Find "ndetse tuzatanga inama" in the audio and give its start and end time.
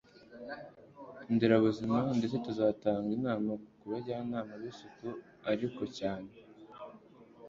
2.17-3.51